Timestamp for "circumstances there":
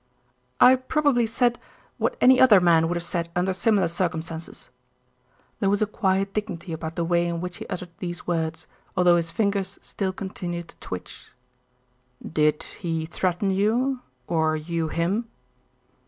3.87-5.69